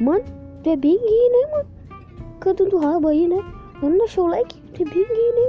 Man, 0.00 0.22
det 0.64 0.72
er 0.72 0.76
bingi 0.76 1.28
ne 1.34 1.56
man. 1.56 1.66
Kadın 2.40 2.70
tu 2.70 2.82
ha 2.84 3.02
bayi 3.02 3.30
ne. 3.30 3.40
Anna 3.82 4.06
şolay 4.06 4.44
ki 4.44 4.56
te 4.74 4.84
bingi 4.84 5.28
ne. 5.36 5.45